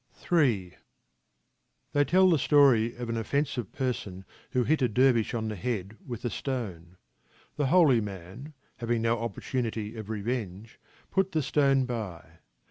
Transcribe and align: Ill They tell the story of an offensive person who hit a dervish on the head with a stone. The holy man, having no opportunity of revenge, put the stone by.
Ill 0.31 0.71
They 1.91 2.03
tell 2.07 2.27
the 2.31 2.39
story 2.39 2.95
of 2.95 3.07
an 3.07 3.17
offensive 3.17 3.71
person 3.71 4.25
who 4.49 4.63
hit 4.63 4.81
a 4.81 4.89
dervish 4.89 5.35
on 5.35 5.47
the 5.47 5.55
head 5.55 5.95
with 6.03 6.25
a 6.25 6.31
stone. 6.31 6.97
The 7.55 7.67
holy 7.67 8.01
man, 8.01 8.55
having 8.77 9.03
no 9.03 9.19
opportunity 9.19 9.95
of 9.95 10.09
revenge, 10.09 10.79
put 11.11 11.33
the 11.33 11.43
stone 11.43 11.85
by. 11.85 12.39